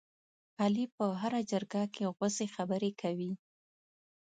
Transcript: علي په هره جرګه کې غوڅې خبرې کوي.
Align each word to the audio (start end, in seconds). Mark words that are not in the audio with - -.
علي 0.61 0.85
په 0.95 1.05
هره 1.21 1.41
جرګه 1.51 1.83
کې 1.93 2.03
غوڅې 2.15 2.45
خبرې 2.55 2.91
کوي. 3.01 3.31